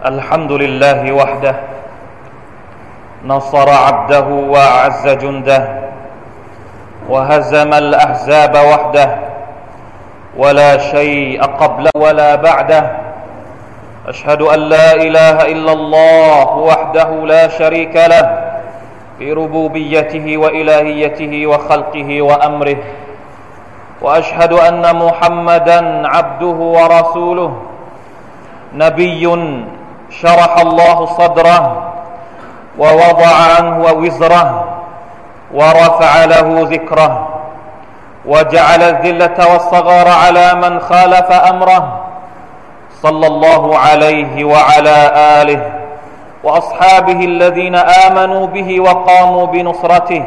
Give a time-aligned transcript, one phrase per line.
[0.00, 1.54] الحمد لله وحده
[3.24, 5.68] نصر عبده وأعز جنده
[7.08, 9.18] وهزم الأحزاب وحده
[10.36, 12.90] ولا شيء قبله ولا بعده.
[14.08, 18.26] أشهد أن لا إله إلا الله وحده لا شريك له
[19.18, 22.80] في ربوبيته وإلهيته وخلقه وأمره.
[24.02, 27.52] وأشهد أن محمدا عبده ورسوله
[28.74, 29.24] نبي
[30.10, 31.82] شرح الله صدره
[32.78, 33.26] ووضع
[33.58, 34.64] عنه وزره
[35.54, 37.28] ورفع له ذكره
[38.26, 42.00] وجعل الذلة والصغار على من خالف أمره
[43.02, 45.72] صلى الله عليه وعلى آله
[46.44, 50.24] وأصحابه الذين آمنوا به وقاموا بنصرته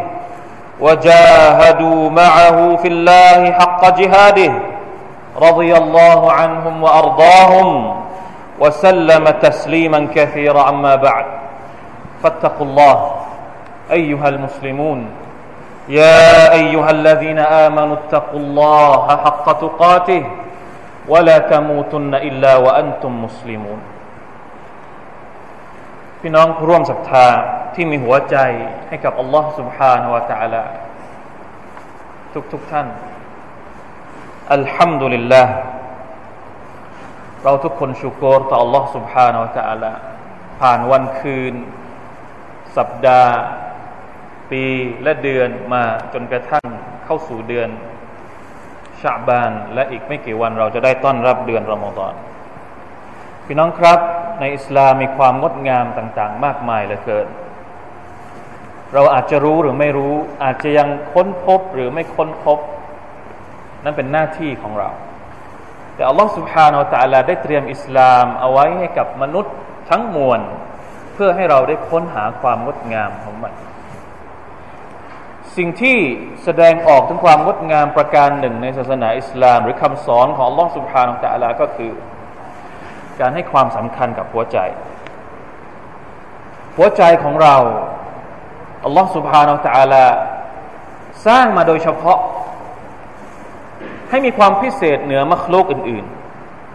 [0.80, 4.54] وجاهدوا معه في الله حق جهاده
[5.42, 8.03] رضي الله عنهم وأرضاهم
[8.59, 11.27] وسلم تسليما كثيرا اما بعد
[12.23, 12.97] فاتقوا الله
[13.91, 15.01] ايها المسلمون
[15.89, 20.23] يا ايها الذين امنوا اتقوا الله حق تقاته
[21.09, 23.81] ولا تموتن الا وانتم مسلمون
[26.21, 27.27] พี่น้องร่วมศรัทธา
[27.75, 28.37] ที่มีหัวใจ
[28.89, 30.63] ให้กับอัลลอฮ์ سبحانه และ تعالى
[32.33, 32.87] ทุกทุกท่าน
[34.55, 35.53] อัลฮัมดุลิลลาห์
[37.45, 39.93] เราทุกคนชูโกรต่อ Allah سبحانه และ تعالى
[40.61, 41.55] ผ่านวันคืน
[42.77, 43.35] สัปดาห์
[44.51, 44.65] ปี
[45.03, 46.67] และเดือนมาจนกระทั่ง
[47.05, 47.69] เข้าสู่เดือน
[49.01, 52.15] ชาบาน และอีกไม่กี่วันเราจะได้ต้อนรับเดือนรอมฎอน
[53.47, 53.99] พี่น้องครับ
[54.41, 57.27] ในอิสลามมีความงดงามต่าง ๆ มากมายเหลือเกิน
[58.95, 62.59] เราอาจจะรู้หรือไม่รู้ อาจจะยังค้นพบหรือไม่ค้นพบ
[63.85, 64.91] นั่นเป็นหน้าที่ของเรา
[65.95, 69.55] แต่อัลลอฮฺ سبحانه และ تعالى ได้เตรียมอิสลามเอาไว้ให้กับมนุษย์
[69.91, 70.41] ทั้งมวล
[71.15, 73.53] เพื่อให้เราได้ค้นหาความงดงามของมัน
[75.57, 75.99] สิ่งที่
[76.45, 81.93] แสดงออกถึงความงดงามประการหนึ่งในศาสนาอิสลาม หรือคำสอนของอัลลอฮฺ سبحانه และ تعالى ก็คือ
[83.21, 84.59] การให้ความสำคัญกับหัวใจ
[86.77, 87.57] หัวใจของเรา
[88.85, 90.05] อัลลอฮฺ سبحانه และ تعالى
[91.27, 92.19] สร้างมาโดยเฉพาะ
[94.14, 96.06] ให้มีความพิเศษเหนือมัคลุกอื่น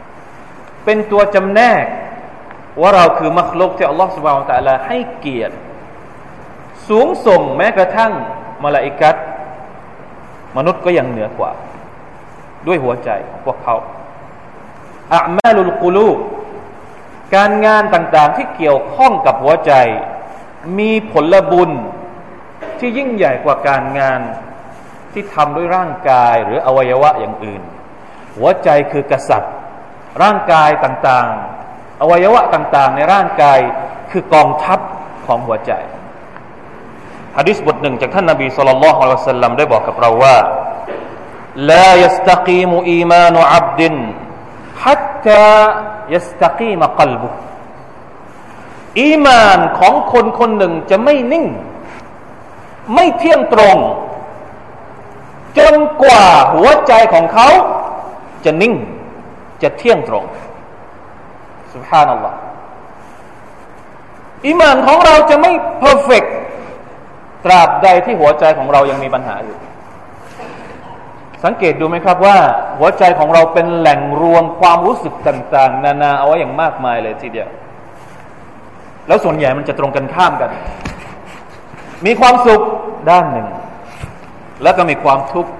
[0.06, 1.84] ๆ เป็นตัวจำแนก
[2.81, 5.54] ว่าเราคือมัคลุกที่อัลลอฮฺสุบฮานตะลาให้เกียรติ
[6.88, 8.12] สูงส่งแม้กระทั่ง
[8.65, 9.16] มาลาอิกัต
[10.56, 11.50] มนุษย์ก็ยังเหนือกว่า
[12.66, 13.76] ด้วยหัวใจของพวกเขา
[15.15, 16.10] อะมาลุลกุลู
[17.34, 19.72] การงานต่างๆที่เกี่ยวข้องกับหัวใจ
[20.78, 21.70] มีผลบุญ
[22.78, 24.22] ที่ยิ่งใหญ่กว่าการงาน
[25.14, 27.62] ที่ทำด้วยร่างกายหรืออวัยวะอย่างอื่น
[28.38, 29.54] หัวใจคือกษัตริย์
[30.24, 33.59] ร่างกายต่างๆ อวัยวะต่างๆ ในร่างกาย
[34.12, 34.80] คือกองทัพ
[35.26, 35.72] ของหัวใจ
[37.38, 40.38] ฮะดิษบทหนึ่งจากท่านนบีสุลต่านละฮ์อัลลอฮฺสัลลัมได้บอกกับเราว่า
[41.72, 43.81] لا يستقيم إيمان عبد
[44.84, 45.48] حتى
[46.14, 47.34] يستقيم قلبه
[49.02, 51.46] อีมานของคนคนหนึ่งจะไม่นิ่ง
[52.94, 53.78] ไม่เที่ยงตรง
[55.57, 57.49] จนกว่าหัวใจของเขา
[58.45, 58.75] จะนิ่ง
[59.63, 60.25] จะเที่ยงตรง
[61.73, 62.37] สุภานัลลอฮ์
[64.47, 66.25] อิมานของเราจะไม่เพอร์เฟก
[67.45, 69.57] ตราบใดที่หัวใจของเรายังมีปัญหาอยู่
[71.45, 72.39] สังเกตดูไหมครับว่า
[72.79, 77.49] หัวใจของเราเป็นแหล่งรวมความรู้สึกต่าง ๆ นานาเอาไว้อย่างมากมายเลยทีเดียว
[79.09, 80.51] แล้วส่วนใหญ่มันจะตรงกันข้ามกัน
[82.07, 82.61] มีความสุข
[83.11, 83.47] ด้านหนึ่ง
[84.63, 85.51] แล้วก็มีความทุกข์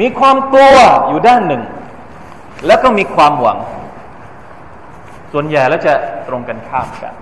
[0.00, 0.76] มีความกลัว
[1.08, 1.62] อยู่ด้านหนึ่ง
[2.66, 3.58] แล้วก็มีความหวัง
[5.32, 5.92] ส่วนใหญ่แล้วจะ
[6.28, 7.14] ตรงกันข้ามกัน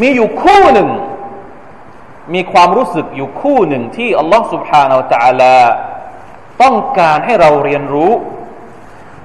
[0.00, 0.90] มีอยู่คู่หนึ่ง
[2.34, 5.56] มีความรู้สึกอยู่คู่หนึ่งที่อัลลอฮฺสุบฮานาอัลตะลา
[6.62, 8.12] ต้องการให้เราเรียนรู้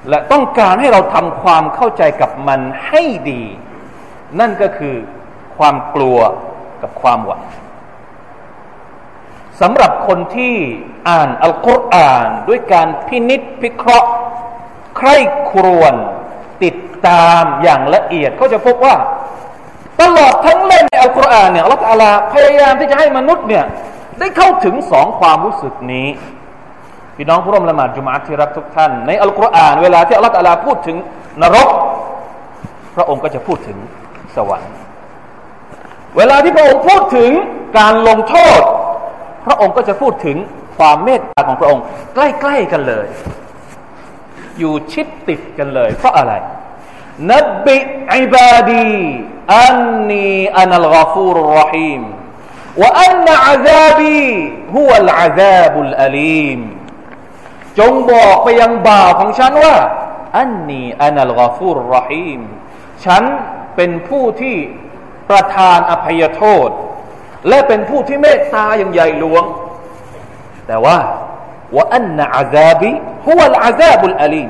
[0.10, 3.44] และต้องการให้เราทำความเข้าใจกับมันให้ดี
[4.40, 4.96] นั่นก็คือ
[5.58, 6.18] ความกลัว
[6.82, 7.42] กับความหวัง
[9.62, 10.56] สำหรับคนที่
[11.10, 14.10] อ่านอัลกุรอานด้วยการพินิษพิเคราะห์
[14.98, 15.16] ใคร่
[15.52, 15.94] ครวญ
[16.64, 16.76] ติด
[17.08, 18.96] ตามอย่างละเอียดเขาจะพบว่า
[20.02, 23.66] ตลอดทั้งเล่มในอัลกุรอานเนี่ยอัลลอฮฺพยายามที่จะให้มนุษย์เนี่ย
[24.20, 26.08] ได้เข้าถึงสองความรู้สึกนี้
[27.16, 30.98] พี่น้องผู้ร่วมละหมาดจุมาที่รักทุกท่าน ในอัลกุรอานเวลาที่อัลลอฮฺพูดถึง
[31.42, 31.70] นรก
[32.96, 33.78] พระองค์ก็จะพูดถึง
[34.36, 34.72] สวรรค์
[36.18, 37.32] เวลาที่พระองค์พูดถึง
[37.78, 38.62] การลงโทษ
[39.48, 40.38] พระองค์ก็จะพูดถึง
[40.78, 41.84] ความเมตตาของพระองค์
[42.14, 43.08] ใกล้ๆกันเลย
[44.60, 46.34] อยู่ชิดติดกันเลย เพราะอะไร
[47.32, 47.34] น
[47.66, 47.78] บิ
[48.16, 48.98] อิบาดี
[49.56, 49.78] อัน
[50.12, 52.02] นีอันัลกฟูรุรหีม
[52.82, 54.22] ว่าอันอาซาบี
[54.76, 56.60] ฮุวัลอาซาบุลอลีม
[57.80, 59.76] จงบอกไปยังบ่าวของฉันว่า
[60.38, 62.42] อันนีอันัลกฟูรุรหีม
[63.06, 63.24] ฉัน
[63.76, 64.56] เป็นผู้ที่
[65.30, 66.70] ประทานอภัยโทษ
[67.50, 69.44] และเป็นผู้ที่เมตตาอย่างใหญ่หลวง
[70.68, 70.98] แต่ว่า
[71.76, 72.90] ว่าอันนะอาซาบิ
[73.26, 74.46] ฮุวัลอาซาบุลอลี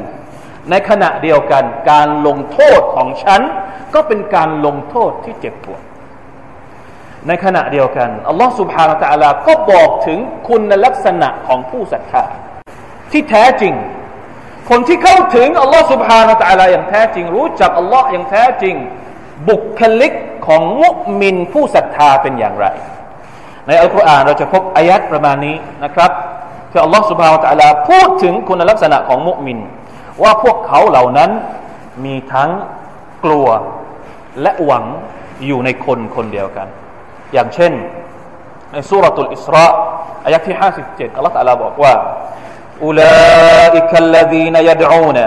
[0.69, 3.41] ในขณะเดียวกัน การลงโทษของฉัน
[3.93, 5.81] ก็เป็นการลงโทษที่เจ็บปวด
[7.27, 12.25] ในขณะเดียวกันอัลลอฮ์สุบฮานาตะอัลาก็บอกถึงคุณลักษณะของผู้ศรัทธา
[13.11, 13.73] ที่แท้จริง
[14.69, 18.75] คนที่เข้าถึงอัลลอฮ์สุบฮานาตะอัลาอย่างแท้จริง รู้จักอัลลอฮ์อย่างแท้จริง
[19.49, 20.13] บุคลิก
[20.46, 20.90] ของมุ
[21.20, 22.66] มินผู้ศรัทธาเป็นอย่างไร
[23.66, 26.10] ในอัลกุรอานเราจะพบอายัดประมาณนี้นะครับ
[26.70, 29.58] ที่อัลลอฮ์ سبحانه และ تعالى พูดถึงคุณลักษณะของมุมิน
[30.22, 31.30] ว่าพวกเขาเหล่านั้น
[32.04, 32.50] มีทั้ง
[33.24, 33.48] กลัว
[34.42, 34.84] และหวัง
[35.46, 36.68] อยู่ในคนคนเดียวกัน
[37.32, 37.72] อย่างเช่น
[38.72, 39.66] ในสุรตุลอิสรา
[40.24, 40.56] อายะที่
[40.86, 41.94] 57อัลลอฮฺตะลาบอกว่า
[42.88, 45.18] أولئك الذين يدعون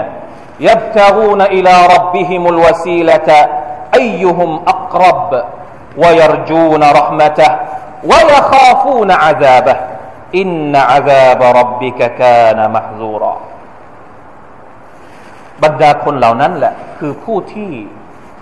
[0.68, 3.28] يبتغون إلى ربهم الوسيلة
[3.94, 5.30] أيهم أقرب
[6.02, 7.50] ويرجون رحمته
[8.10, 9.76] ويخافون عذابه
[10.34, 13.36] إن عذاب ربك كان محذورا
[15.64, 17.70] บรรดาคนเหล่านั้นแหละคือผู้ที่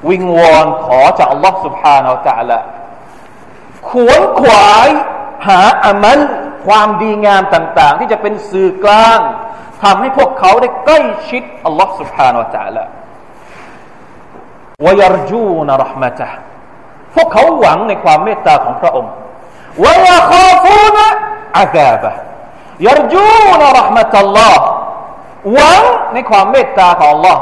[0.08, 2.58] วิงวอนขอจากอัลลอฮ์ سبحانه และ تعالى
[3.88, 4.88] ขวนขวาย
[5.46, 6.18] หาอามัล
[6.66, 9.20] ความดีงามต่าง ๆ ที่จะเป็นสื่อกลาง
[9.82, 12.84] ทำให้พวกเขาได้ใกล้ชิดอัลลอฮ์ سبحانه และ تعالى
[14.84, 16.22] วยรจูนรหมะจ
[17.14, 19.12] พวกเขาหวังในความเมตตาของพระองค์
[19.84, 20.96] วยาคาฟูน
[21.58, 22.12] อาซาบะ
[22.86, 24.66] ยรจูนรหมะตัลลอฮ์
[25.54, 25.80] หวัง
[26.12, 27.36] ในความเมตตาของ Allah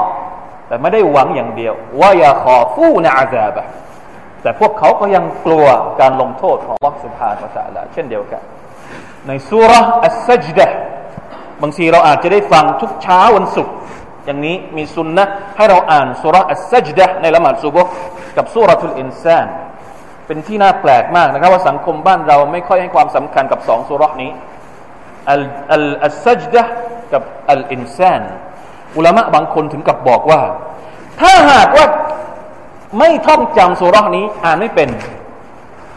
[0.66, 3.62] แต่ไม่ได้หวังอย่างเดียวว่ายาขอฟูนอาซาบะ
[4.42, 5.66] แต่พวกเขาก็ยังกลัว
[6.00, 8.42] การลงโทษของ Allah سبحانه และ تعالى เช่นเดียวกัน
[9.26, 9.72] ในสุร
[10.04, 10.66] อัสซัจดะ
[11.62, 13.74] บางทีเราอาจจะได้ฟังทุกเช้าวันศุกร์
[14.27, 15.25] อย่างนี้มีสุนนะ
[15.57, 17.88] ให้เราอ่านสุรอัสซัจดะในละหมาดซุบก
[18.38, 19.47] กับสุรทุลอินซาน
[20.27, 24.31] เป็นที่น่าแปลกมากนะครับว่าสังคมบ้านเราไม่ค่อยให้ความสำคัญกับสองสุรนี้
[25.29, 25.41] อัล
[25.74, 26.63] อัลอัสซัจดะ
[27.13, 28.21] กับอัลอินซาน
[28.97, 30.41] อุลามะบางคนถึงกับบอกว่า
[31.21, 31.85] ถ้าหากว่า
[32.97, 34.89] ไม่ท่องจำสุรานี้ อ่านไม่เป็น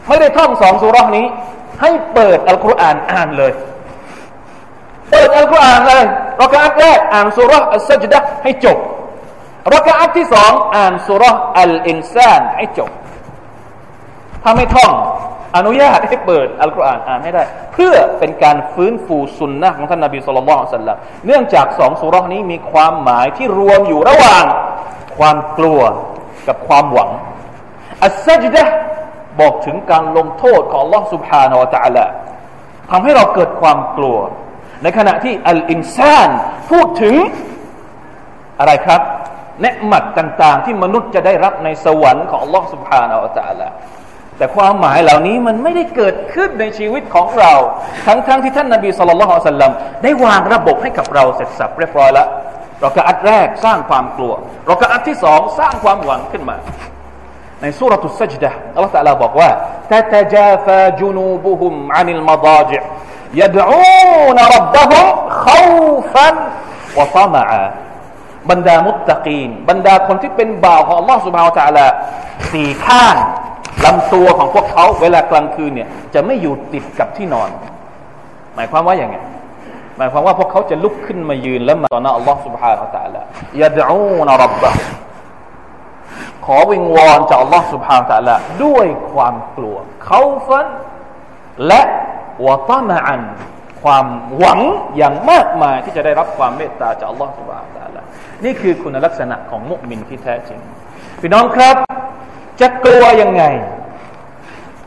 [0.07, 1.25] ไม่ได้ท่องสองสุรานี้
[1.81, 3.51] ให้เปิดอัลกุรอานอ่านเลย
[5.11, 6.03] เปิดอัลกุรอานเลย
[6.41, 8.77] รอกอัตแรกอ่านสุรษอัลซัจดะให้จบ
[9.73, 12.89] รอกาอัตที่สองอ่านสุรษอัลอินซานให้จบ
[14.43, 14.91] ถ้าไม่ท่อง
[15.57, 17.43] อนุญาตให้เปิดอัลกุรอานอ่านให้ได้
[17.73, 24.45] เพื่อเป็นการฟื้นฟูสุนนะของท่านนาบีสุลต่านสัลลัมเนื่องจากสองสุรษนี้มีความหมายที่รวมอยู่ระหว่าง
[25.17, 25.81] ความกลัว
[26.47, 27.09] กับความหวัง
[28.03, 28.63] อัสซัจดะ
[29.39, 31.67] บอกถึงการลงโทษของลอสุภ Subhanahu wa
[32.91, 34.17] ทำให้เราเกิดความกลัว
[34.82, 36.30] ในขณะที่อัลอินซาน
[36.70, 37.14] พูดถึง
[38.60, 39.00] อะไรครับ
[39.62, 43.68] เนืหมัดต่าง ๆ ที่มนุษย์จะได้รับในสวรรค์ของ Allah سبحانه และ تعالى
[44.38, 47.52] แต่ความหมายเหล่านี้มันไม่ได้เกิดขึ้นในชีวิตของเรา
[48.06, 52.28] ทั้งๆทที่ท่านนาบีสุลต่านสัลลัมได้วางระบบให้กับเราเสร็จสับเรียบร้อยแล้ว
[52.80, 54.32] เรากะอัดแรกสร้างความกลัว
[54.66, 56.56] เรากะอัดที่สองสร้างความหวังขึ้นมา
[57.62, 59.50] ในสุรทุสจดะอัลลอฮฺตะลาบอกว่า
[59.92, 63.09] تتجافى جنوبهم عن المضاجع يدعون ربهم خوفا وطمعا บ
[68.54, 71.86] รรดามุตตะกีนบรรดาคนที่เป็นบ่าวของ Allah سبحانه และ تعالى
[72.52, 73.16] สี่ข้าง
[73.84, 77.50] ลำตัวของพวกเขาเวลากลางคืนเนี่ยจะไม่อยู่ติดกับที่นอน
[78.54, 79.16] หมายความว่าอย่างไง
[79.96, 83.20] หมายความว่าพวกเขาจะลุกขึ้นมายืนแล้วมาต่อหน้าอัลลอฮ์ سبحانه และ تعالى
[83.60, 84.70] ยาดูนรับบะ
[86.44, 90.66] ขอวิงวอนจากอัลลอฮ์ سبحانه และ تعالى ด้วยความกลัวเขาฟัน
[91.66, 91.80] และ
[92.45, 93.21] วะตามาอัน
[93.83, 94.05] ความ
[94.37, 94.59] หวัง
[94.97, 98.03] อย่างมากมายที่จะได้รับความเมตตาจากอัลลอฮฺสุบานตาละ
[98.45, 100.59] นี่คือคุณลักษณะของมุสลิมที่แท้จริง
[101.21, 101.75] พี่น้องครับ
[102.61, 103.43] จะกลัวยังไง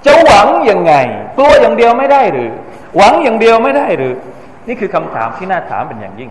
[0.06, 0.94] จะหวังยังไง
[1.36, 2.50] กลัวอย่างเดียวไม่ได้หรือ
[2.96, 4.14] หวังอย่างเดียวไม่ได้หรือ
[4.68, 6.30] นี่คือคำถามที่น่าถามเป็นอย่างยิ่ง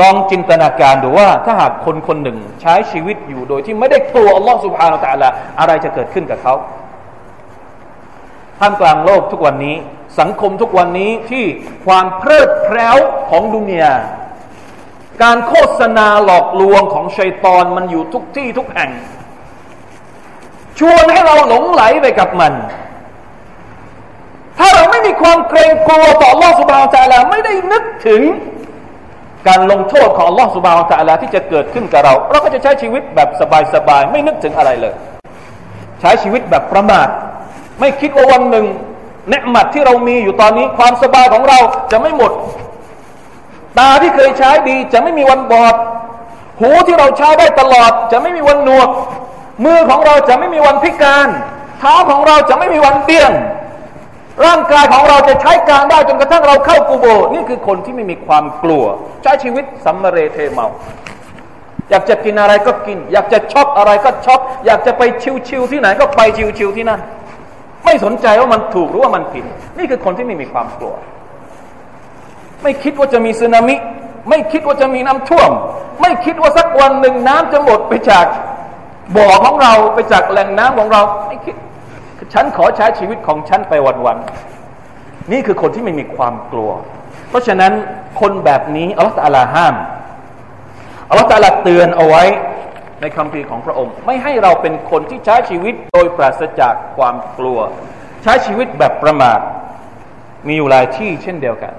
[0.00, 5.28] ลองจินตนาการดูว่าถ้าหากคนคนหนึ่งใช้ชีวิตอยู่โดยที่ไม่ได้กลัวอัลลอฮฺสุบฮานาตะละ
[5.60, 6.54] อะไรจะเกิดขึ้นกับเขา
[8.58, 9.76] ท่ามกลางโลกทุกวันนี้
[10.18, 11.44] สังคมทุกวันนี้ที่
[11.86, 12.96] ความเพลิดเพล้ว
[13.30, 13.94] ของดุนยา
[15.22, 18.90] การโฆษณาหลอกลวงของชัยตอนมันอยู่ทุกที่ทุกแห่ง
[20.78, 22.52] ชวนให้เราหลงไหลไปกับมัน
[24.58, 28.22] ถ้าเราไม่มีความเกรงกลัวต่อลอสุบาวจาลาไม่ได้นึกถึง
[29.48, 33.28] การลงโทษของลอสุบาวจาลาที่จะเกิดขึ้นกับเรา เราก็จะใช้ชีวิตแบบ
[33.74, 34.94] สบายๆไม่นึกถึงอะไรเลย
[36.00, 37.08] ใช้ชีวิตแบบประมาท
[37.80, 38.66] ไม่คิดว่าวันหนึ่ง
[39.28, 41.58] เนืหมัดที่เรามีอยู่ตอนนี้ความสบายของเรา
[41.92, 42.32] จะไม่หมด
[43.78, 45.74] ตาที่เคยใช้ดีจะไม่มีวันบอด
[46.60, 48.88] หูที่เราใช้ได้ตลอด จะไม่มีวันหนวก
[49.64, 51.28] มือของเราจะไม่มีวันพิการ
[51.78, 53.32] เท้าของเราจะไม่มีวันเปลี้ย
[54.44, 58.84] ร่างกายของเราจะใช้การได้จนกระทั่งเราเข้ากูโบ นี่คือคนที่ไม่มีความกลัว
[59.22, 60.68] ใช้ชีวิตสำมะเลเทเมา
[61.90, 65.02] อยากจะกินอะไรก็กิน อยากจะช็อปอะไรก็ช็อปอยากจะไป
[65.48, 66.20] ชิวๆที่ไหนก็ไป
[66.58, 67.00] ชิวๆที่นั่น
[67.84, 69.44] ไม่สนใจว่ามันถูกหรือว่ามันผิด
[69.78, 70.94] นี่คือคนที่ไม่มีความกลัว
[72.62, 73.76] ไม่คิดว่าจะมีสึนามิ
[74.28, 75.50] ไม่คิดว่าจะมีน้ำท่วม
[76.02, 78.26] ไม่คิดว่าสักวันหนึ่งน้ำจะหมดไปจาก
[79.16, 81.54] บ่อของเราไปจากแหล่งน้ำของเราไม่คิด
[82.34, 83.72] ฉันขอใช้ชีวิตของฉันไป
[84.06, 86.70] วันๆนี่คือคนที่ไม่มีความกลัว
[87.28, 87.72] เพราะฉะนั้น
[88.20, 89.74] คนแบบนี้อัลลอฮฺตาลาห้าม
[91.08, 92.24] อัลลอฮฺตาลาเตือนเอาไว้
[93.01, 97.59] ในคำพีของพระองค์ ไม่ให้เราเป็นคนที่ใช้ชีวิตโดยปราศจากความกลัว
[98.23, 99.39] ใช้ชีวิตแบบประมาท
[100.47, 101.73] มีอยู่หลายที่เช่นเดียวกัน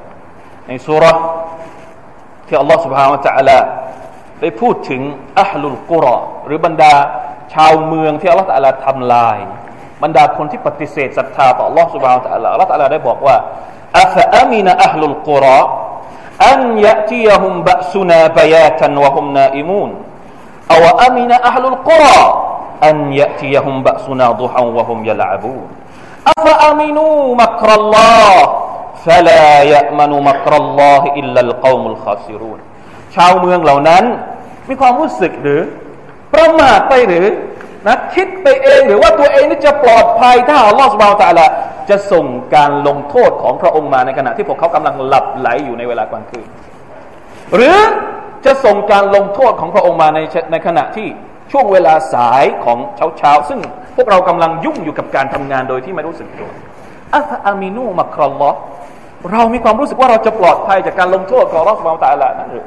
[0.68, 1.04] ในสุร
[2.46, 3.58] ที่อัลลอฮฺ سبحانه และ تعالى
[4.40, 5.02] ได้พูดถึง
[5.40, 6.16] อัลลุลกุรอ
[6.46, 6.94] หรือบรรดา
[7.54, 9.38] ชาวเมืองที่อัลลอฮฺตะลาทำลาย
[10.02, 13.36] บรรดาคนที่ปฏิเสธศรัทธาต่อ Allah سبحانه และ تعالى อัลลอฮฺตะลาได้บอกว่า
[14.00, 15.60] อัฟอามินอัลลุลกุรอ
[16.48, 19.90] อันยะตียฮุมบะสุนาบยาตันวะฮุมนาอิมูน
[20.74, 22.20] อวอามินอัลลุลกุรอ
[22.86, 25.68] อันยะตียฮุมบะสุนาดุฮันวะฮุมยะลาบูน
[26.30, 27.06] อัฟอามินู
[27.42, 28.48] มักรัลลอฮ์
[29.06, 32.58] فلا يأمن مكر الله إلا القوم الخاسرون
[33.14, 34.04] ชาวเมืองเหล่านั้น
[34.68, 35.60] มีความรู้สึกหรือ
[36.34, 37.26] ประมาทไปหรือ
[37.86, 41.46] นะคิดไปเองหรือว่าตัวเองนี่จะปลอดภัยถ้าอัลลอฮฺสุบฮาวตะละ
[41.90, 46.46] จะส่งการลงโทษของพระองค์มาในขณะที่พวกเขากำลังหลับไหลอยู่ในเวลากลางคืน
[47.55, 47.77] หรือ
[48.45, 50.19] จะส่งการลงโทษของพระองค์มาใน
[50.51, 51.07] ในขณะที่
[51.51, 53.59] ช่วงเวลาสายของเช้าเช้าซึ่ง
[53.95, 56.49] พวกเรากำลังยุ่งอยู่กับการทำงานโดยที่ไม่รู้สึกตัว
[57.15, 58.51] อัลอามินูมักรอลลอ
[59.31, 62.65] เรามีความรู้สึกว่าเราจะปลอดภัยจากการลงโทษของอัลลอฮฺสุบฮาตะละนั่นหรือ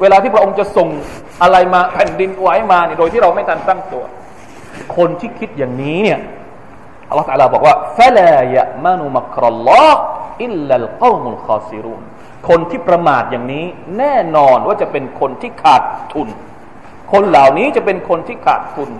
[0.00, 0.88] เวลาที่พระองค์จะส่ง
[1.42, 4.04] อะไรมาแผ่นดินไหวมาเนี่ยโดยที่เราไม่ทันตั้งตัว
[4.96, 6.18] คนที่คิดอย่างนี้เนี่ย
[7.08, 9.88] อัลลอฮฺตาลาบอกว่าฟะลายะมานุมักรัลลอ
[10.44, 12.02] อิลลัลกอมุลคอซิรุน
[12.48, 13.64] คนที่ประมาทอย่างนี้
[13.98, 16.28] แน่นอนว่าจะเป็นคนที่ขาดทุน
[17.12, 18.90] คนเหล่านี้จะเป็นคนที่ขาดทุน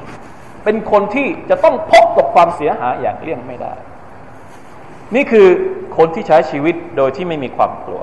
[0.65, 3.75] เป็นคนที่จะต้องพบกับความเสียหายอย่างเลี่ยงไม่ได้
[5.15, 5.47] นี่คือ
[5.97, 8.03] คนที่ใช้ชีวิตโดยที่ไม่มีความกลัว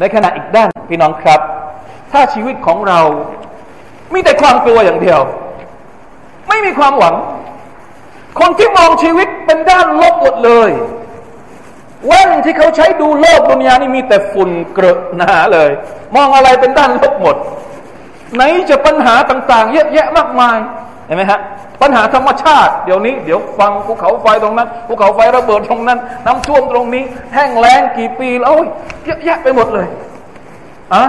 [0.00, 1.40] ในขณะอีกด้านพี่น้องครับ
[2.12, 3.00] ถ้าชีวิตของเรา
[4.12, 5.20] มีแต่ความกลัวอย่างเดียว
[6.48, 7.14] ไม่มีความหวัง
[8.40, 10.70] คนที่มองชีวิตเป็นด้านลบหมดเลย
[12.06, 15.70] แว่นที่เขาใช้ดูโลกดุนยานี่มีแต่ฝุ่นเกลอะหนาเลย
[16.14, 17.36] มองอะไรเป็นด้านลบหมด
[18.34, 20.58] ไหนจะปัญหาต่าง ๆ เยอะแยะมากมาย
[21.06, 21.40] เห็นไหมฮะ
[21.82, 28.54] ปัญหาธรรมชาติเดี๋ยวนี้เดี๋ยวฟังภูเขาไฟตรงนั้นภูเขาไฟระเบิดตรงนั้น น้ำท่วมตรงนี้ แห้งแล้งกี่ปีแล้ว
[29.04, 29.86] เยอะแยะไปหมดเลย
[30.94, 31.04] อะ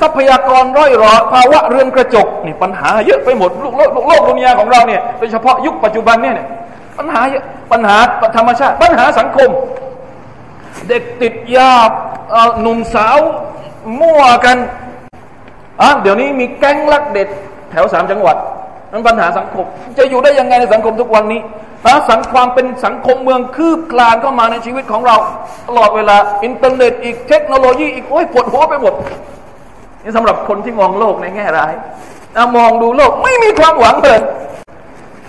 [0.00, 6.34] ทรัพยากรร้อยรอภาวะเรือนกระจกนี่ปัญหาเยอะไปหมดโลกโลกโลกดุนยาของเราเนี่ยโดยเฉพาะยุคปัจจุบันเนี่ย
[6.98, 7.96] ปัญหาเยอะปัญหา
[8.36, 9.50] ธรรมชาติ ปัญหาสังคม
[10.88, 11.72] เด็กติดยา
[12.60, 13.18] หนุ่มสาว
[14.00, 14.56] มั่วกัน
[15.82, 17.28] อะเดี๋ยวนี้มีแก๊งลักเด็ด
[17.70, 18.36] แถวสามจังหวัด
[18.92, 19.64] นั่นปัญหาสังคม
[19.98, 21.40] จะอยู่ได้ยังไงในสังคมทุกวันนี้
[21.86, 25.16] นะสังความเป็นสังคมเมืองคืบคลานเข้ามาในชีวิตของเรา
[25.68, 28.94] ตลอดเวลาอินเทอร์เน็ตอีกเทคโนโลยีอีกโอ้ยปวดหัวไปหมด
[30.02, 31.72] นี่สำหรับคนที่มองโลกในแง่ร้าย
[32.56, 34.18] มองดูโลกไม่มีความหวังเลย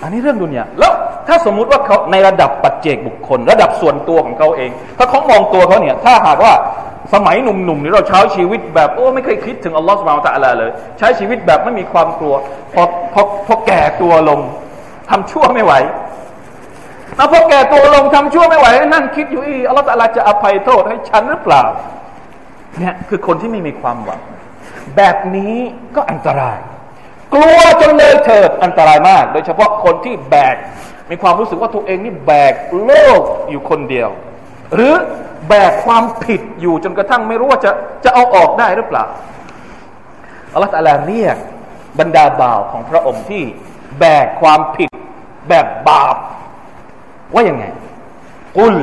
[0.02, 0.94] อันนี้เรื่องดุนยาแล้ว
[1.28, 6.54] ถ้าสมมุติว่าเขาในระดับป เจกบุคคล ระดับส่วนตัวของเขาเอง ถ้าเขามองตัวเขาเนี่ย ถ้าหากว่า
[7.14, 12.36] สมัยหนุ่มๆนี่เราใช้ชีวิตแบบโอ้ไม่เคยคิดถึงอัลลอฮฺสุบานตะอัลาเลย ใช้ชีวิตแบบไม่มีความกลัว
[12.74, 14.40] พอพอพอแก่ตัวลง
[15.10, 15.74] ทำชั่วไม่ไหว
[17.18, 21.64] แล้วพอแก่ตัวลงทำชั่วไม่ไหวนั่งคิดอยู่อีอัลลอฮฺตะลาจะอภัยโทษให้ฉันหรือเปล่า
[22.80, 24.22] เนี่ยคือคนที่ไม่มีความหวัง
[24.98, 25.56] แบบนี้
[25.96, 26.60] ก็อันตราย
[27.34, 30.56] กลัวจนเลยเถิดอันตรายมาก โดยเฉพาะคนที่แบก
[31.10, 34.10] มีความรู้สึกว่าตัวเองนี่แบกโลกอยู่คนเดียว
[34.76, 34.94] หรือ
[35.48, 37.72] แบกความผิดอยู่จนกระทั่งไม่รู้ว่าจะ
[38.04, 39.06] จะเอาออกได้หรือเปล่า
[40.54, 41.38] อัลลอฮฺตะลาเรียก
[42.00, 43.44] บรรดาบ่าวของพระองค์ที่
[44.00, 44.90] แบกความผิด
[45.50, 46.16] แบบบาป
[47.34, 47.66] ว่ายังไง
[48.58, 48.78] กุล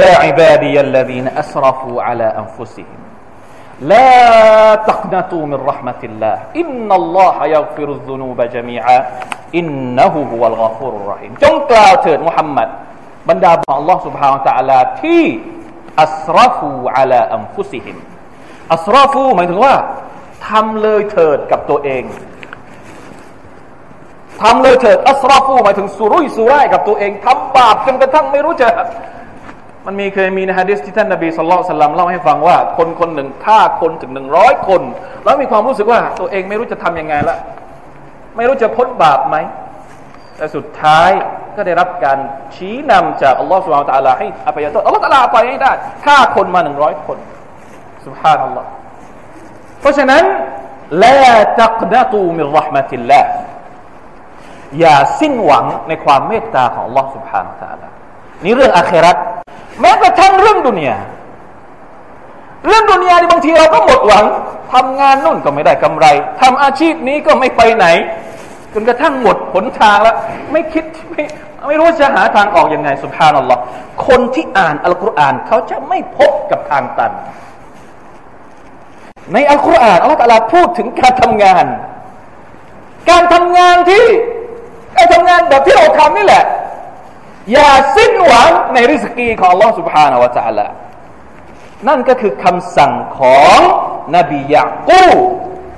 [0.00, 3.00] ยาอิบาดียัลลดีนอัสรฟูอัลาอันฟุซิฮิม
[3.91, 8.97] لا تقنطوا من رحمة الله إن الله يغفر الذنوب جميعا
[9.59, 12.67] إنه هو الغفور الرحيم จงกล่าวเถิดมุฮัมมัด
[13.29, 15.23] บรรดาของ Allah سبحانه และ تعالى ที่
[16.01, 17.97] อัสรฟูอัลาอัมฟุซิฮิม
[18.73, 19.73] อัสรอฟูหมายถึงว่า
[20.47, 22.03] ทำเลยเถิดกับตัวเอง
[24.41, 28.67] ทำเลยเถิดอัสรอฟูหมายถึงสุรุ่ยสุร่ายกับตัวเองทำบาปจนกระทั่งไม่รู้จะ
[29.87, 34.81] มันมีเคยมีในฮะดิษที่ท่านนบีสุลต่านเล่าให้ฟังว่า คนคนหนึ่งฆ่าคนถึงหนึ่งร้อยคน
[35.23, 37.37] แล้วมีความรู้สึกว่าตัวเองไม่รู้จะทํำยังไงละ
[38.35, 39.35] ไม่รู้จะพ้นบาปไหม
[40.37, 41.09] แต่สุดท้าย
[41.55, 42.17] ก็ได้รับการ
[42.55, 45.71] ชี้นำจากอัลลอฮฺสุบฮานตะลาให้อภัยโทษอัลลอฮฺตะลาไปให้ได้
[46.05, 47.17] ฆ่าคนมาหนึ่งร้อยคน
[48.05, 48.67] สุบฮานัลลอฮฺ
[49.81, 50.23] เพราะฉะนั้น
[51.03, 53.21] ลาตักดะตูมิรหมติลลา
[54.79, 57.87] อย่าสิ้นหวังในความเมตตาของ Allah سبحانه และ تعالى
[58.44, 59.16] นี่เรื่องอาครัต
[59.80, 60.96] แม้กระทั่งเรื่องดุนยา
[62.66, 64.24] เรื่องดุนยาในบางทีเราก็หมดหวัง
[64.72, 66.06] ทำงานนู่นก็ไม่ได้กำไร
[66.40, 67.86] ทำอาชีพนี้ก็ไม่ไปไหน
[68.72, 70.16] จนกระทั่งหมดผลทางแล้ว
[70.52, 71.22] ไม่คิดไม่
[71.66, 73.60] ไม่รู้จะหาทางออกยังไงสุภานัลลอฮ์
[74.06, 77.12] คนที่อ่านอัลกุรอานเขาจะไม่พบกับทางตัน
[79.32, 81.66] ในอัลกุรอานอัลลอฮฺตาลาพูดถึงการทำงาน
[83.10, 84.06] การทำงานที่
[84.96, 86.44] การทำงานแบบที่เราทำนี่แหละ
[87.51, 90.67] อย่าสิ้นหวังในริสกีของ Allah سبحانه และ تعالى
[91.87, 93.59] นั่นก็คือคำสั่งของ
[94.15, 95.05] นบียะกู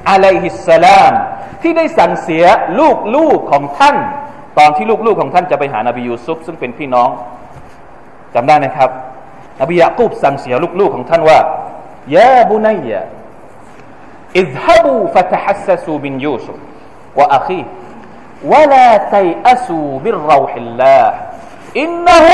[0.09, 1.13] อะลัยฮิสสลาม
[1.61, 2.45] ที่ได้สั่งเสีย
[2.79, 3.95] ลูกลูกของท่าน
[4.57, 7.09] ตอนที่ลูกลูกของท่านจะไปหานบียูซุฟซึ่งเป็นพี่น้อง
[8.33, 8.89] จำได้ไหมครับ
[9.61, 11.39] นบียะกูบสั่งเสียลูกลูกของท่านว่า
[12.15, 13.01] ยาบุนัยยะ
[14.41, 16.57] اذهبوا فتحسسوا من يوسف
[17.15, 17.65] وأخيه
[18.51, 21.05] ولا تيأسوا من روح الله
[21.83, 22.27] إنه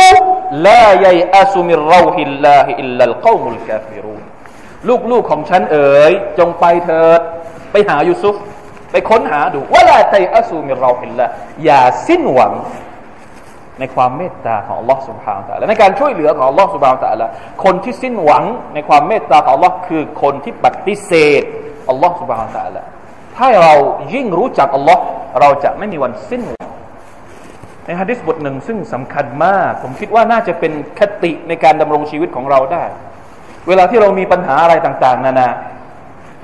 [0.68, 4.22] لا ييأس من روح الله إلا القوم الكافرون
[5.12, 7.22] ลูกๆของฉันเอ๋ยจงไปเถิด
[7.72, 8.36] ไปหายูซุฟ
[8.92, 11.26] ไปค้นหาดูว่าลาไตอัสูมิเราอิลละ
[11.64, 12.54] อย่าสิ้นหวัง
[13.80, 17.28] ในความเมตตาของลอสุบฮานตะละในการช่วยเหลือของลอสุบฮานตะละ
[17.64, 18.44] คนที่สิ้นหวัง
[18.74, 21.44] ในความเมตตาของลอคือคนที่ปฏิเสธ
[21.90, 22.84] อัลลอฮ์สุบฮานตะละ
[23.38, 23.74] ถ้าเรา
[24.14, 25.02] ยิ่งรู้จักอัลลอฮ์
[25.40, 26.55] เราจะไม่มีวันสิ้นหวัง
[27.87, 32.85] ในฮะดิษบทหนึ่งซึ่งสำคัญมาก ผมคิดว่าน่าจะเป็นคติในการดำรงชีวิตของเราได้
[33.69, 35.49] เวลาที่เรามีปัญหาอะไรต่างๆ นานา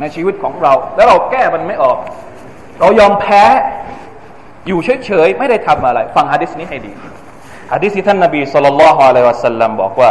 [0.01, 1.99] ในชีวิตของเรา แล้วเราแก้มันไม่ออก
[2.81, 3.45] เรายอมแพ้
[4.67, 6.93] อยู่เฉยๆไม่ได้ทำอะไร ฟังฮะดิษนี้ให้ดี
[7.73, 10.11] ฮะดิษที่ท่านนบีศ็อลลัลลอฮุอะลัยฮิวะซัลลัมบอกว่า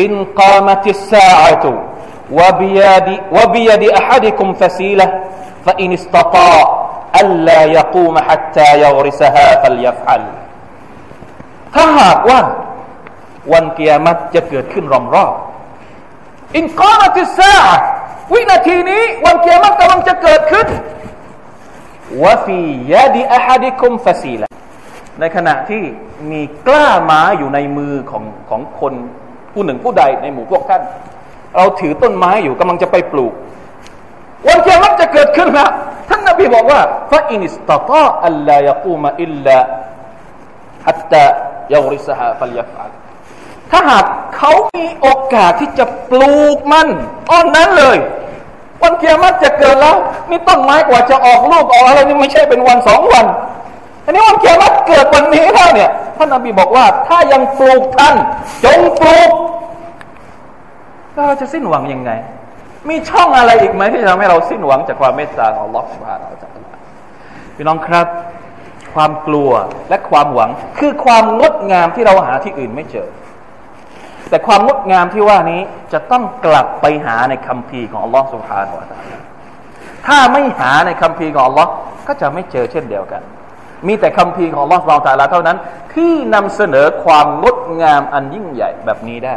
[0.00, 10.24] إن قامت الساعة وبيد وبيد أحدكم فسيلة فإن استطاع أن لا يقوم حتى يغرسها فليفعل
[11.74, 12.40] ถ้าหากว่า
[13.52, 15.32] วันกียามัตจะเกิดขึ้นรอมร่อ
[16.56, 17.56] إن قامت السا
[18.32, 20.66] วินาทีนี้วันกียามัตกำลังจะเกิดขึ้น
[22.22, 24.48] وفي يد أحدكم فسيلة
[25.20, 25.82] ในขณะที่
[26.30, 28.94] มีกล้าไม้อยู่ในมือของของคน
[29.52, 30.82] ผู้หนึ่งผู้ใดในหมู่พวกท่าน
[31.56, 33.32] เราถือต้นไม้อยู่กำลังจะไปปลูก
[34.46, 35.97] วันกียามัตจะเกิดขึ้นแล้วท่านน
[36.38, 42.90] บีบอกว่าفإن استطاع أن لا يقوم إلا حتى يغرسها فليفعل
[43.70, 44.04] ถ้าหาก
[44.36, 46.88] เขามีโอกาสที่จะปลูกมัน
[47.30, 47.98] ตอนนั้นเลย
[48.82, 49.96] วันเกียรติจะเกิดแล้ว
[50.30, 53.26] นี่ต้นไม้กว่าจะออกลูกออกอะไรนี่ไม่ใช่เป็นวันสองวัน
[54.04, 58.16] อันนี้วันเกียรติเกิดวันนี้แล้วเนี่ยท่านนบีบอกว่า ถ้ายังปลูกท่าน
[58.64, 59.30] จงปลูก
[61.14, 62.10] เราจะสิ้นหวังยังไง
[62.88, 66.50] มีช่องอะไรอีกไหมที่จะทำให้เราสิ้นหวังจากความเมตตาของลอสุภาเราจาก
[67.56, 68.06] พี่น้องครับ
[68.94, 69.50] ความกลัว
[69.88, 73.08] และความหวังคือความงดงามที่เราหาที่อื่นไม่เจอ
[74.28, 75.60] แต่ความงดงามที่ว่านี้
[75.92, 78.88] จะต้องกลับไปหาในคำพีของอัลลอฮฺสุบฮานาอัลลอฮฺ
[80.06, 81.70] ถ้าไม่หาในคำพีของอัลลอฮ์
[82.06, 83.22] ก็จะไม่เจอเช่นเดียวกัน
[83.86, 85.56] มีแต่คำพีของอัลลอฮฺสุบฮานาเท่านั้น
[85.94, 89.36] ที่นำเสนอความงดงามอันยิ่งใหญ่แบบนี้ได้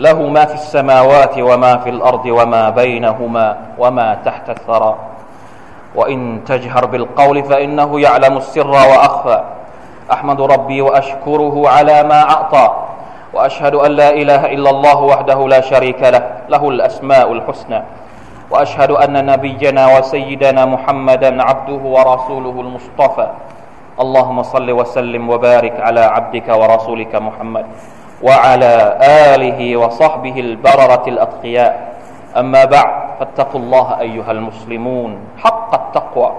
[0.00, 4.94] له ما في السماوات وما في الأرض وما بينهما وما تحت الثرى.
[5.94, 9.38] وإن تجهر بالقول فإنه يعلم السر وأخفى.
[10.12, 12.66] أحمد ربي وأشكره على ما أعطى.
[13.32, 17.82] وأشهد أن لا إله إلا الله وحده لا شريك له له الأسماء الحسنى.
[18.50, 23.26] وأشهد أن نبينا وسيدنا محمدا عبده ورسوله المصطفى.
[24.00, 27.66] اللهم صل وسلم وبارك على عبدك ورسولك محمد.
[28.23, 28.97] وعلى
[29.33, 31.95] آله وصحبه البررة الأتقياء
[32.37, 36.31] أما بعد فاتقوا الله أيها المسلمون حق التقوى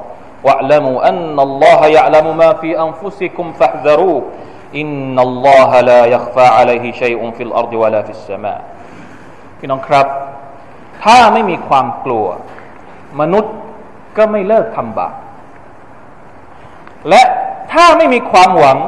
[0.44, 4.22] واعلموا أن الله يعلم ما في أنفسكم فاحذروه
[4.74, 8.60] إن الله لا يخفى عليه شيء في الأرض ولا في السماء
[9.58, 10.06] พี่น้องครับ
[11.04, 12.26] ถ้าไม่มีความกลัว
[13.20, 13.54] มนุษย์
[14.16, 15.14] ก็ไม่เลิกทำบาป
[17.08, 17.22] และ
[17.72, 18.78] ถ้าไม่มีความหวัง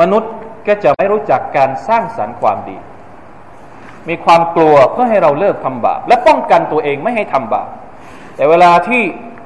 [0.00, 0.32] มนุษย์
[0.67, 2.77] ก็จะไม่รู้จักการสร้างสรรค์ความดี
[4.09, 7.69] มีความกลัวเพื่อให้เราเลิกทำบาป และป้องกันตัวเองไม่ให้ทำบาป
[8.35, 9.03] แต่เวลาที่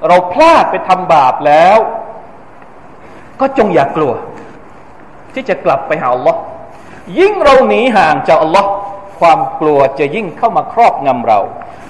[0.07, 1.77] เราพลาดไปทำบาปแล้ว
[3.39, 4.13] ก็จงอย่ากกลัว
[5.33, 6.39] ที่จะกลับไปหาอัลลอฮ์
[7.19, 8.69] ยิ่งเราหนีห่างจากอัลลอฮ์
[9.19, 11.39] ความกลัวจะยิ่งเข้ามาครอบงำเรา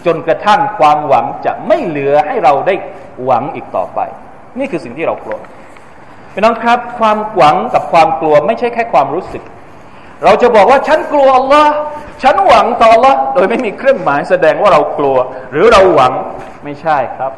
[0.05, 2.75] จนกระทั่งความหวังจะไม่เหลือให้เราได้
[3.25, 3.99] หวังอีกต่อไป
[4.59, 5.37] นี่คือสิ่งที่เรากลัว
[6.33, 9.43] พี่น้องครับความหวังกับความกลัวไม่ใช่แค่ความรู้สึก
[10.23, 11.71] เราจะบอกว่าฉันกลัวอัลลอฮ์
[12.23, 15.17] ฉันหวังต่ออัลลอฮ์โดยไม่มีเครื่องหมายแสดงว่าเรากลัว
[15.51, 16.13] หรือเราหวัง
[16.63, 17.31] ไม่ใช่ครับ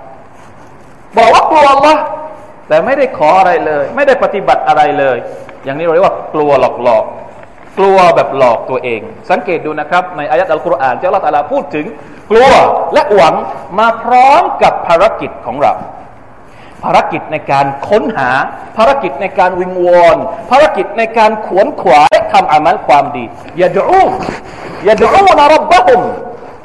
[1.17, 2.01] บอกว่ากลัวอัลลอฮ์
[2.67, 5.17] แต่ไม่ได้ขออะไรเลย ไม่ได้ปฏิบัติอะไรเลย
[5.65, 7.05] อย่างนี้เราเรียกว่ากลัวหลอกหลอก
[7.77, 11.85] กลัวแบบหลอกตัวเอง สังเกตดูนะครับ ในอายะห์อัลกุรอานเจ้าละตาลาพูดถึง
[12.31, 12.51] กลัว
[12.93, 13.33] และหวัง
[13.79, 15.73] มาพร้อมกับภารกิจของเรา
[16.85, 18.29] ภารกิจในการค้นหา
[18.77, 20.17] ภารกิจในการวิงวอน
[20.51, 23.25] ภารกิจในการขวนขวายทำอามัลความดี
[23.57, 23.83] อย่าดู
[24.83, 26.01] อย่าดูนะรับบะฮุม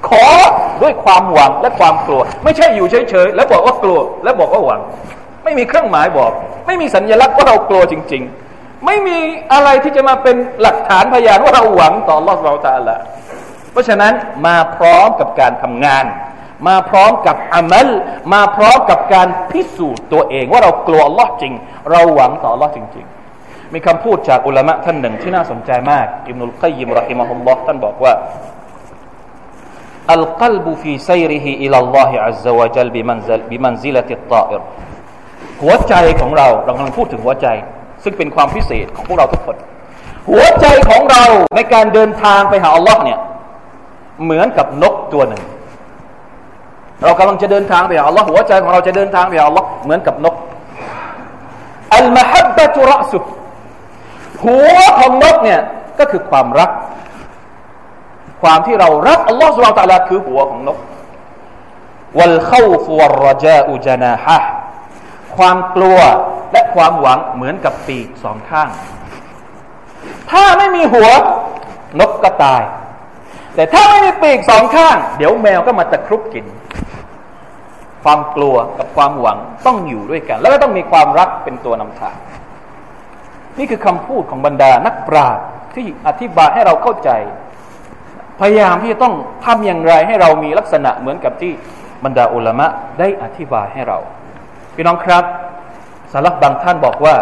[0.09, 0.24] ขอ
[0.83, 4.80] ด้วยความหวังและความกลัว ไม่ใช่อยู่เฉยๆแล้วบอกว่ากลัว แล้วบอกว่าหวัง
[5.44, 6.33] ไม่มีเครื่องหมายบอก
[6.66, 8.22] ไม่มีสัญลักษณ์ว่าเรากลัวจริง
[8.54, 9.18] ๆ ไม่มี
[9.52, 12.98] อะไรที่จะมาเป็นหลักฐานพยานว่าเราหวังต่อรอดเราตาละ
[13.72, 14.12] เพราะฉะนั้น
[14.46, 16.04] มาพร้อมกับการทำงาน
[16.68, 17.88] มาพร้อมกับอามัล
[18.33, 21.53] มาพร้อมกับการพิสูจน์ตัวเอง ว่าเรากลัวอัลลอฮ์จริง
[21.90, 23.07] เราหวังต่อลอฮ์จริง
[23.40, 28.12] ๆ มีคำพูดจากอุลามะท่านหนึ่งที่น่าสนใจมากอิบนุลกัยยิมรอฮิมะฮุลลอฮ์ท่านบอกว่า
[30.12, 34.51] القلب في سيره إلى الله عز وجل بمنزلة بمنزلة الطائر
[35.62, 37.46] หัวใจของเราเรากำลังพูดถึงหัวใจ
[38.05, 39.57] ซึ่งเป็นความพิเศษของพวกเราทุกคน
[40.31, 41.25] หัวใจของเรา
[41.57, 43.18] ในการเดินทางไปหาอัลลอฮ์เนี่ย
[44.25, 45.42] เหมือนกับนกตัวหนึ่ง
[47.03, 50.35] เรากำลังจะเดินทางไปหาอัลลอฮ์หัวใจของเราจะเดินทางไปหาอัลลอฮ์เหมือนกับนก
[51.95, 53.19] อัลมฮับบะตุรสุ
[54.45, 55.61] หัวของนกเนี่ย
[55.99, 56.71] ก็คือความรัก
[58.43, 60.79] ความที่เรารักอัลลอฮ์สุลตาลาคือหัวของนก
[62.19, 64.39] วัลเข้าฟัวรจาอุจนาฮะ
[65.37, 65.99] ความกลัว
[66.53, 68.69] และความหวังเหมือนกับปีกสองข้าง
[70.31, 71.09] ถ้าไม่มีหัว
[72.01, 72.63] นกก็ตาย
[73.55, 76.47] แต่ถ้าไม่มีปีกสองข้าง เดี๋ยวแมวก็มาตะครุบกิน
[78.05, 82.17] ความกลัวกับความหวังต้องอยู่ด้วยกัน แล้วก็ต้องมีความรักเป็นตัวนำทาง
[83.59, 87.11] นี่คือคำพูดของบรรดานักปราชญ์ที่อธิบายให้เราเข้าใจ
[88.41, 91.53] พยายามที่จะต้องทำอย่างไรให้เรามีลักษณะเหมือนกับที่
[92.05, 92.67] บรรดาอุลามะ
[92.99, 93.99] ได้อธิบายให้เรา
[94.75, 95.25] พี่น้องครับ
[96.13, 97.15] สารับบางท่านบอกว่า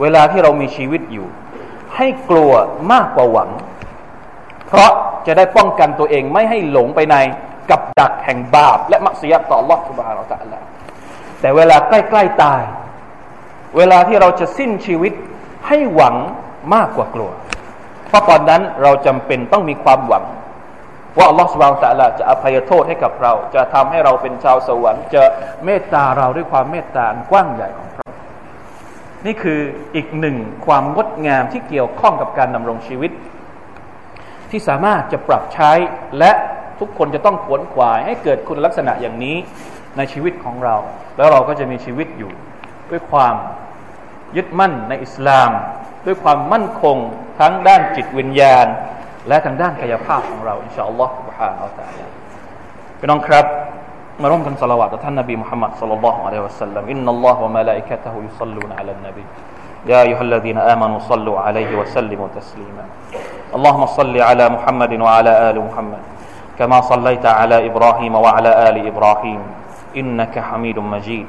[0.00, 1.26] เวลาที่เรามีชีวิตอยู่
[1.96, 2.52] ให้กลัว
[2.92, 3.50] มากกว่าหวัง
[4.66, 4.92] เพราะ
[5.26, 7.16] จะได้ป้องกันตัวเองไม่ให้หลงไปใน
[7.70, 10.62] กับดักแห่งบาป และมักเสียต่อลอสุบฮานาอัลลอฮ
[11.40, 12.62] แต่เวลาใกล้ๆตาย
[13.76, 15.12] เวลาที่เราจะสิ้นชีวิต
[15.68, 16.14] ให้หวัง
[16.74, 17.30] มากกว่ากลัว
[18.06, 20.24] เพราะตอนนั้นเราจำเป็นต้องมีความหวัง
[21.16, 25.22] ว่าอัลลอฮฺสุบานตะลาจะอภัยโทษให้กับเรา จะทำให้เราเป็นชาวสวรรค์จะ
[25.64, 28.06] เมตตาเราด้วยความเมตตากว้างใหญ่ของพระ
[29.26, 29.60] นี่คือ
[29.94, 33.12] อีกหนึ่งความงดงามที่เกี่ยวข้องกับการดำรงชีวิต
[34.50, 35.72] ที่สามารถจะปรับใช้
[36.18, 36.32] และ
[36.81, 39.35] ทุกคนจะต้องขวนขวาย ให้เกิดคุณลักษณะอย่างนี้
[39.97, 40.75] ในชีวิตของเรา
[41.17, 42.31] แล้วเราก็จะมีชีวิตอยู่
[42.91, 43.35] ด้วยความ
[44.35, 45.49] ยึดมั่นในอิสลาม
[46.05, 46.97] ด้วยความมั่นคง
[47.39, 48.67] ทั้งด้านจิตวิญญาณ
[49.27, 52.05] และทางด้านกายภาพของเราอินชาอัลลอฮฺ سبحانه และ تعالى
[52.99, 53.45] พี่น้องครับ
[54.21, 59.25] มาร่วมกันสละวะต่อท่านนบีมุฮัมมัดสัลลัลลอฮุอะลัยฮิวะสัลลัมอินนัลลอฮฺวะมะลาอิกะตะฮุยุศ็อลลูนอะลันนบี
[59.91, 62.85] يا أيها الذين آمنوا صلوا عليه وسلموا تسليما
[63.55, 66.01] اللهم صل على محمد وعلى آل محمد
[66.62, 69.40] كما صليت على إبراهيم وعلى آل إبراهيم
[69.98, 71.26] إنك حميد مجيد.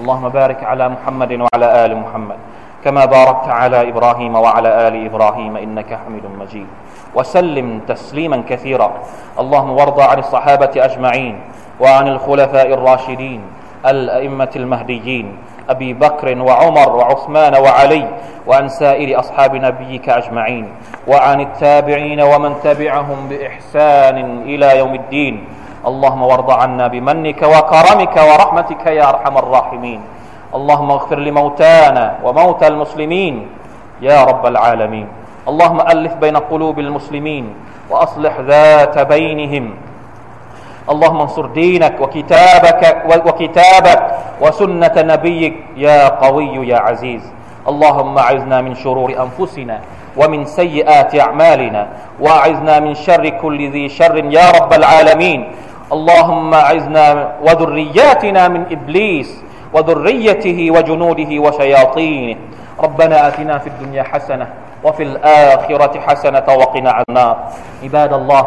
[0.00, 2.38] اللهم بارك على محمد وعلى آل محمد
[2.84, 6.66] كما باركت على إبراهيم وعلى آل إبراهيم إنك حميد مجيد.
[7.12, 8.90] وسلم تسليما كثيرا.
[9.36, 11.34] اللهم وارض عن الصحابة أجمعين
[11.80, 13.40] وعن الخلفاء الراشدين
[13.84, 15.26] الأئمة المهديين
[15.68, 18.08] أبي بكر وعمر وعثمان وعلي
[18.46, 20.72] وعن سائر أصحاب نبيك أجمعين
[21.06, 25.44] وعن التابعين ومن تبعهم بإحسان إلى يوم الدين.
[25.86, 30.00] اللهم وارض عنا بمنك وكرمك ورحمتك يا أرحم الراحمين.
[30.54, 33.48] اللهم اغفر لموتانا وموتى المسلمين
[34.02, 35.08] يا رب العالمين.
[35.48, 37.54] اللهم ألف بين قلوب المسلمين
[37.90, 39.74] وأصلح ذات بينهم
[40.90, 42.82] اللهم انصر دينك وكتابك
[43.26, 44.00] وكتابك
[44.40, 47.22] وسنة نبيك يا قوي يا عزيز.
[47.68, 49.80] اللهم اعذنا من شرور أنفسنا
[50.16, 51.86] ومن سيئات أعمالنا
[52.20, 55.52] واعذنا من شر كل ذي شر يا رب العالمين.
[55.92, 59.30] اللهم اعذنا وذرياتنا من إبليس
[59.74, 62.36] وذريته وجنوده وشياطينه.
[62.80, 64.46] ربنا آتنا في الدنيا حسنة
[64.84, 67.04] وفي الآخرة حسنة وقنا عذاب.
[67.08, 67.36] النار
[67.82, 68.44] عباد الله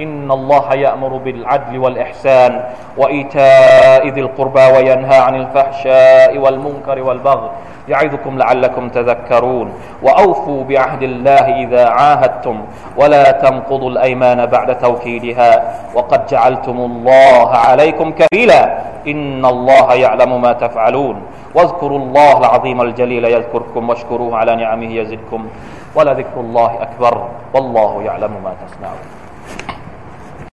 [0.00, 2.64] إن الله يأمر بالعدل والإحسان
[2.96, 7.50] وإيتاء ذي القربى وينهى عن الفحشاء والمنكر والبغي
[7.88, 12.64] يعظكم لعلكم تذكرون وأوفوا بعهد الله إذا عاهدتم
[12.96, 21.22] ولا تنقضوا الأيمان بعد توكيدها وقد جعلتم الله عليكم كفيلا إن الله يعلم ما تفعلون
[21.54, 25.46] واذكروا الله العظيم الجليل يذكركم واشكروه على نعمه يزدكم
[25.94, 29.23] ولذكر الله أكبر والله يعلم ما تصنعون